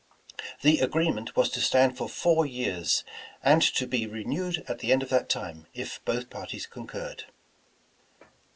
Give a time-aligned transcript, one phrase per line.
[0.63, 3.03] The agreement was to stand for four years,
[3.43, 7.25] and to be renewed at the end of that time, if both parties concurred.